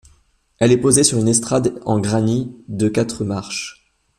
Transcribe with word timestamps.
Elle 0.57 0.71
est 0.71 0.79
posée 0.81 1.03
sur 1.03 1.19
une 1.19 1.27
estrade 1.27 1.79
en 1.85 1.99
granit 1.99 2.57
de 2.67 2.87
quatre 2.89 3.23
marches. 3.23 3.93